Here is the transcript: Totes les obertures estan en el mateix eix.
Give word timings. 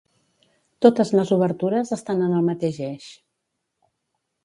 Totes 0.85 1.11
les 1.19 1.35
obertures 1.37 1.93
estan 1.99 2.25
en 2.31 2.35
el 2.41 2.51
mateix 2.51 2.83
eix. 2.91 3.15